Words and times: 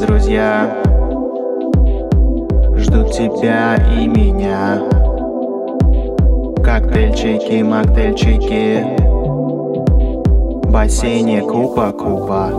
Друзья 0.00 0.82
Ждут 2.76 3.12
тебя 3.12 3.76
и 3.92 4.06
меня. 4.06 4.80
Коктейльчики, 6.64 7.62
моктейльчики. 7.62 8.96
В 10.62 10.70
бассейне 10.70 11.40
купа-купа 11.40 12.52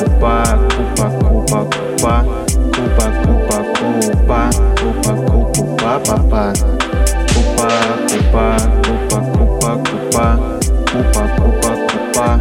Купа, 0.00 0.42
купа, 0.70 1.10
купа, 1.20 1.64
купа, 1.66 1.66
купа 1.92 2.24
Купа, 2.72 3.06
купа, 3.22 3.58
купа 3.76 4.50
Купа, 5.54 6.00
папа. 6.06 6.52
Купа, 7.34 7.68
купа, 8.08 8.56
купа, 8.82 9.18
купа, 9.36 9.72
купа. 9.84 10.38
Купа, 10.90 11.22
купа, 11.36 11.70
купа. 11.86 12.40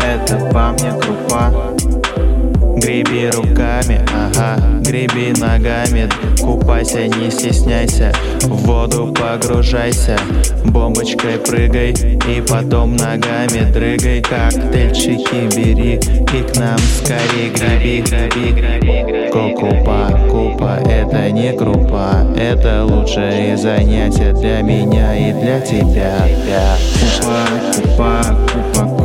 Это 0.00 0.36
по 0.52 0.72
мне 0.72 0.92
крупа 1.00 1.89
Греби 2.80 3.30
руками, 3.30 4.00
ага, 4.12 4.56
греби 4.80 5.34
ногами. 5.38 6.08
Купайся, 6.40 7.06
не 7.06 7.30
стесняйся, 7.30 8.12
в 8.42 8.66
воду 8.66 9.14
погружайся. 9.14 10.16
Бомбочкой 10.64 11.38
прыгай 11.38 11.90
и 11.90 12.40
потом 12.40 12.96
ногами 12.96 13.70
дрыгай. 13.72 14.22
Коктейльчики 14.22 15.54
бери 15.54 15.94
и 15.96 16.42
к 16.42 16.56
нам 16.56 16.78
скорей 16.78 17.50
греби, 17.54 18.02
греби, 18.08 18.52
греби 18.52 19.30
Кокупа, 19.30 20.18
купа, 20.30 20.78
это 20.88 21.30
не 21.30 21.52
крупа. 21.52 22.26
Это 22.36 22.84
лучшее 22.84 23.56
занятие 23.56 24.32
для 24.32 24.62
меня 24.62 25.14
и 25.14 25.32
для 25.32 25.60
тебя. 25.60 26.26
Купа, 27.00 27.46
купа, 27.74 28.22
купа, 28.52 28.99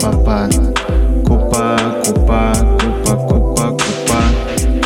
папа. 0.00 0.48
Купа, 1.26 1.78
купа, 2.04 2.52
купа, 2.80 3.16
купа, 3.28 3.66
купа. 3.70 4.20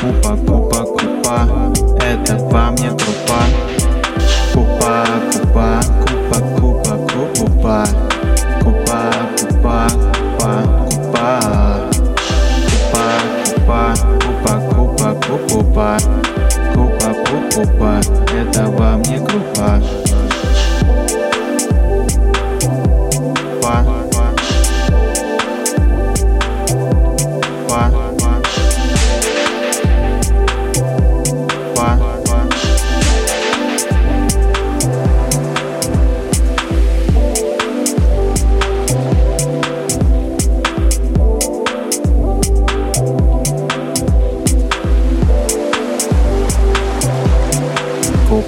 Купа, 0.01 0.37
купа, 0.47 0.85
купа, 0.85 1.49
это 2.01 2.35
по 2.51 2.73
мне 2.73 2.91
крупа 2.91 3.41
Купа, 4.53 5.07
купа, 5.33 5.81
купа, 6.07 6.39
купа, 6.61 6.95
купа. 7.37 7.85
Купа, 8.65 9.01
купа, 9.39 9.87
купа, 10.39 10.53
купа. 10.91 11.27
Купа, 13.61 13.95
купа, 14.25 14.55
купа, 14.75 15.15
купа, 15.21 15.49
купа. 15.49 15.99
Купа, 16.75 17.11
купа, 17.55 18.22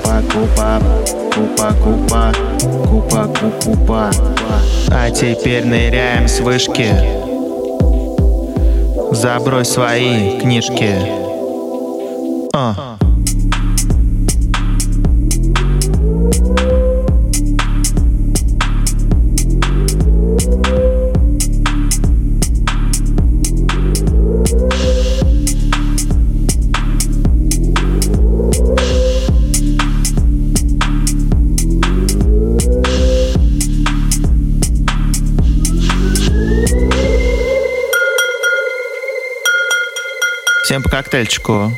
Купа, 0.04 0.22
купа, 1.34 1.72
купа, 1.82 2.32
купа, 2.86 3.26
купа, 3.26 3.50
купа. 3.64 4.10
А 4.90 5.10
теперь 5.10 5.64
ныряем 5.64 6.28
с 6.28 6.40
вышки. 6.40 6.90
Забрось 9.12 9.70
свои 9.70 10.38
книжки. 10.38 10.94
А. 12.52 12.93
Всем 40.74 40.82
по 40.82 40.90
коктейльчику. 40.90 41.70